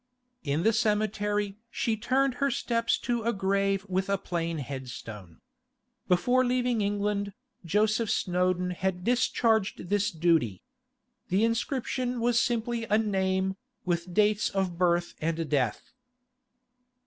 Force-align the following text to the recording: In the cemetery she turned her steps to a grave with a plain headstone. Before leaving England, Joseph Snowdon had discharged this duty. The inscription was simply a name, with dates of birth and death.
In 0.43 0.63
the 0.63 0.73
cemetery 0.73 1.59
she 1.69 1.95
turned 1.95 2.33
her 2.41 2.49
steps 2.49 2.97
to 3.01 3.21
a 3.21 3.31
grave 3.31 3.85
with 3.87 4.09
a 4.09 4.17
plain 4.17 4.57
headstone. 4.57 5.41
Before 6.07 6.43
leaving 6.43 6.81
England, 6.81 7.33
Joseph 7.65 8.09
Snowdon 8.09 8.71
had 8.71 9.03
discharged 9.03 9.89
this 9.89 10.09
duty. 10.09 10.63
The 11.29 11.43
inscription 11.43 12.19
was 12.19 12.39
simply 12.39 12.85
a 12.85 12.97
name, 12.97 13.57
with 13.85 14.11
dates 14.11 14.49
of 14.49 14.75
birth 14.75 15.13
and 15.21 15.47
death. 15.47 15.91